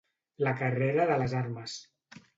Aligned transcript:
La 0.45 0.53
carrera 0.61 1.05
de 1.11 1.19
les 1.23 1.37
armes. 1.43 1.77